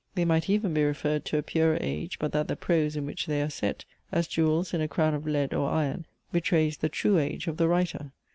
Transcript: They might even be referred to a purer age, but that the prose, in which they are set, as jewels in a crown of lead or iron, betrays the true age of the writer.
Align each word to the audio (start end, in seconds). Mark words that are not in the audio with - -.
They 0.15 0.25
might 0.25 0.49
even 0.49 0.73
be 0.73 0.83
referred 0.83 1.25
to 1.25 1.37
a 1.37 1.43
purer 1.43 1.77
age, 1.79 2.17
but 2.17 2.31
that 2.31 2.47
the 2.47 2.55
prose, 2.55 2.95
in 2.95 3.05
which 3.05 3.27
they 3.27 3.39
are 3.39 3.51
set, 3.51 3.85
as 4.11 4.27
jewels 4.27 4.73
in 4.73 4.81
a 4.81 4.87
crown 4.87 5.13
of 5.13 5.27
lead 5.27 5.53
or 5.53 5.69
iron, 5.69 6.07
betrays 6.31 6.77
the 6.77 6.89
true 6.89 7.19
age 7.19 7.45
of 7.45 7.57
the 7.57 7.67
writer. 7.67 8.11